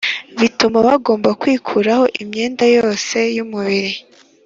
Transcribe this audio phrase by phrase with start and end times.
[0.39, 3.93] bituma bagomba kwikuraho imyanda yose y umubiri